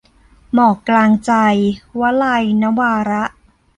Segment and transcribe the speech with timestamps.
[0.53, 1.33] หมอกกลางใจ-
[1.99, 3.23] วลัย นวาระ